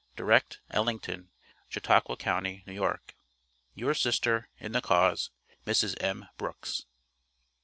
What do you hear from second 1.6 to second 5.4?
Chautauqua county, N.Y. Your sister, in the cause,